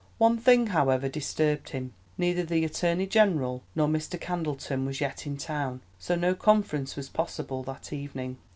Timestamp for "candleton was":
4.19-4.99